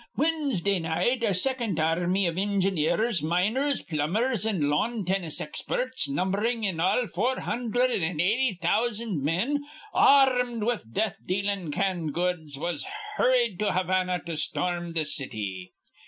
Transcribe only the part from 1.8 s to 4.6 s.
rmy iv injineers, miners, plumbers,